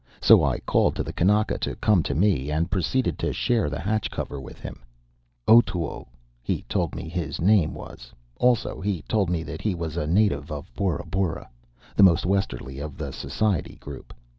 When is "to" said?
0.95-1.03, 1.59-1.75, 2.09-2.15, 3.19-3.31, 8.39-8.45